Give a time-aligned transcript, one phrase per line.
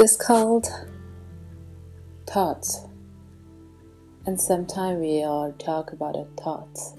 [0.00, 0.66] This called
[2.26, 2.86] thoughts,
[4.24, 6.94] and sometimes we all talk about the thoughts.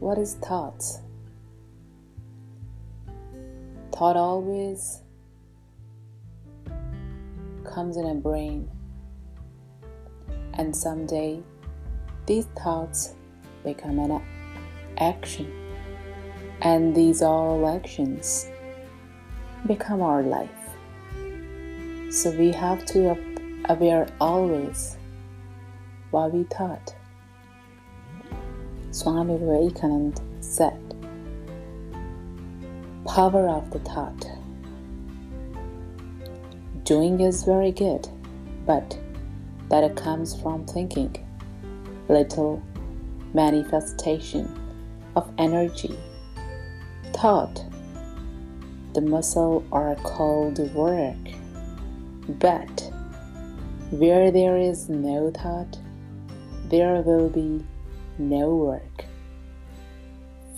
[0.00, 1.02] What is thoughts?
[3.92, 5.02] Thought always
[7.72, 8.68] comes in a brain,
[10.54, 11.44] and someday
[12.26, 13.14] these thoughts
[13.62, 14.20] become an
[14.98, 15.46] action,
[16.60, 18.50] and these all actions
[19.64, 20.61] become our life.
[22.12, 23.16] So we have to
[23.70, 24.98] aware always
[26.10, 26.94] what we thought.
[28.90, 30.78] Swami Vivekananda said,
[33.06, 34.26] Power of the thought.
[36.84, 38.06] Doing is very good,
[38.66, 38.98] but
[39.70, 41.16] that comes from thinking.
[42.10, 42.62] Little
[43.32, 44.54] manifestation
[45.16, 45.98] of energy.
[47.14, 47.64] Thought.
[48.92, 51.16] The muscle are called work.
[52.28, 52.92] But
[53.90, 55.78] where there is no thought,
[56.66, 57.64] there will be
[58.18, 59.04] no work.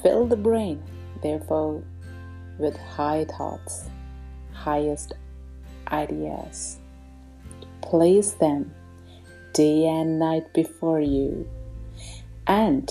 [0.03, 0.83] Fill the brain,
[1.23, 1.83] therefore,
[2.59, 3.89] with high thoughts,
[4.53, 5.15] highest
[5.89, 6.79] ideas.
[7.81, 8.73] Place them
[9.55, 11.49] day and night before you,
[12.47, 12.91] and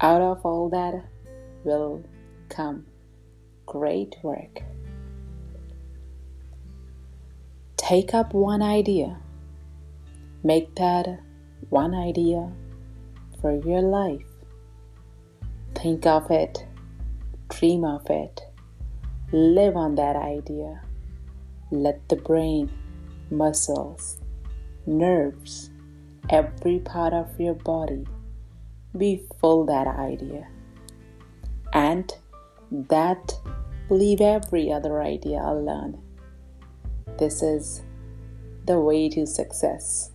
[0.00, 1.02] out of all that
[1.64, 2.04] will
[2.48, 2.84] come
[3.64, 4.62] great work.
[7.86, 9.16] Take up one idea,
[10.42, 11.20] make that
[11.68, 12.50] one idea
[13.40, 14.26] for your life.
[15.76, 16.66] Think of it,
[17.48, 18.42] dream of it,
[19.30, 20.82] live on that idea.
[21.70, 22.72] Let the brain,
[23.30, 24.18] muscles,
[24.84, 25.70] nerves,
[26.28, 28.04] every part of your body
[28.98, 30.48] be full that idea.
[31.72, 32.12] And
[32.72, 33.32] that
[33.90, 36.02] leave every other idea alone
[37.18, 37.82] this is
[38.66, 40.10] the way to success.